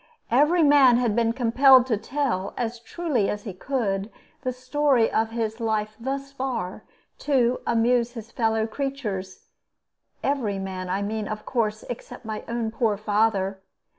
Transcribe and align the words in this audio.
Every 0.31 0.63
man 0.63 0.97
had 0.97 1.15
been 1.15 1.31
compelled 1.31 1.85
to 1.85 1.95
tell, 1.95 2.55
as 2.57 2.79
truly 2.79 3.29
as 3.29 3.43
he 3.43 3.53
could, 3.53 4.11
the 4.41 4.51
story 4.51 5.11
of 5.11 5.29
his 5.29 5.59
life 5.59 5.95
thus 5.99 6.31
far, 6.31 6.83
to 7.19 7.59
amuse 7.67 8.13
his 8.13 8.31
fellow 8.31 8.65
creatures 8.65 9.45
every 10.23 10.57
man, 10.57 10.89
I 10.89 11.03
mean, 11.03 11.27
of 11.27 11.45
course, 11.45 11.83
except 11.87 12.25
my 12.25 12.43
own 12.47 12.71
poor 12.71 12.97
father. 12.97 13.61